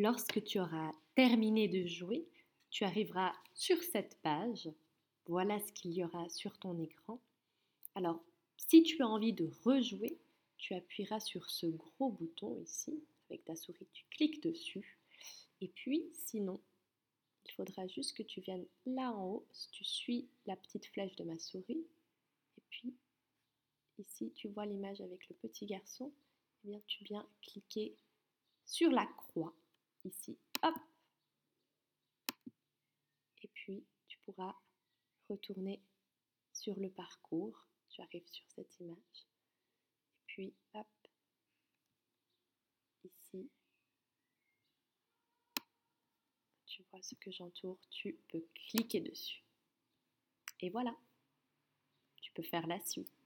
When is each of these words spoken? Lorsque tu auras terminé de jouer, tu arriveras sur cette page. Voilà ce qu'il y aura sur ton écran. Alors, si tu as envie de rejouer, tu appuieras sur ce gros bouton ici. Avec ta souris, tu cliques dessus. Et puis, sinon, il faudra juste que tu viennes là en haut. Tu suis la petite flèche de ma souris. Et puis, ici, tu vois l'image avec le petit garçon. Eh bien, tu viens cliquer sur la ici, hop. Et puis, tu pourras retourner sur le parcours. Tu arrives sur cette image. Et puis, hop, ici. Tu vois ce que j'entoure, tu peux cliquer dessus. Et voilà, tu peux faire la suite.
Lorsque 0.00 0.42
tu 0.44 0.58
auras 0.58 0.94
terminé 1.14 1.68
de 1.68 1.86
jouer, 1.86 2.26
tu 2.70 2.84
arriveras 2.84 3.34
sur 3.52 3.82
cette 3.82 4.18
page. 4.22 4.70
Voilà 5.26 5.60
ce 5.60 5.70
qu'il 5.72 5.92
y 5.92 6.02
aura 6.02 6.26
sur 6.30 6.56
ton 6.58 6.78
écran. 6.78 7.20
Alors, 7.94 8.24
si 8.56 8.82
tu 8.82 9.02
as 9.02 9.06
envie 9.06 9.34
de 9.34 9.50
rejouer, 9.62 10.18
tu 10.56 10.72
appuieras 10.72 11.20
sur 11.20 11.50
ce 11.50 11.66
gros 11.66 12.12
bouton 12.12 12.58
ici. 12.62 13.04
Avec 13.28 13.44
ta 13.44 13.54
souris, 13.54 13.88
tu 13.92 14.06
cliques 14.10 14.42
dessus. 14.42 14.98
Et 15.60 15.68
puis, 15.68 16.08
sinon, 16.14 16.62
il 17.44 17.52
faudra 17.52 17.86
juste 17.86 18.16
que 18.16 18.22
tu 18.22 18.40
viennes 18.40 18.66
là 18.86 19.12
en 19.12 19.26
haut. 19.26 19.46
Tu 19.70 19.84
suis 19.84 20.30
la 20.46 20.56
petite 20.56 20.86
flèche 20.86 21.16
de 21.16 21.24
ma 21.24 21.38
souris. 21.38 21.84
Et 22.56 22.62
puis, 22.70 22.94
ici, 23.98 24.32
tu 24.34 24.48
vois 24.48 24.64
l'image 24.64 25.02
avec 25.02 25.28
le 25.28 25.36
petit 25.36 25.66
garçon. 25.66 26.10
Eh 26.64 26.68
bien, 26.68 26.80
tu 26.86 27.04
viens 27.04 27.28
cliquer 27.42 27.94
sur 28.64 28.90
la 28.90 29.06
ici, 30.04 30.38
hop. 30.62 30.74
Et 33.42 33.48
puis, 33.48 33.84
tu 34.08 34.18
pourras 34.20 34.54
retourner 35.28 35.82
sur 36.52 36.78
le 36.78 36.90
parcours. 36.90 37.66
Tu 37.88 38.02
arrives 38.02 38.28
sur 38.28 38.44
cette 38.50 38.78
image. 38.80 39.26
Et 40.18 40.22
puis, 40.26 40.54
hop, 40.74 40.86
ici. 43.04 43.50
Tu 46.66 46.82
vois 46.90 47.02
ce 47.02 47.14
que 47.16 47.30
j'entoure, 47.30 47.78
tu 47.90 48.14
peux 48.28 48.46
cliquer 48.54 49.00
dessus. 49.00 49.44
Et 50.60 50.70
voilà, 50.70 50.96
tu 52.20 52.32
peux 52.32 52.42
faire 52.42 52.66
la 52.66 52.80
suite. 52.80 53.19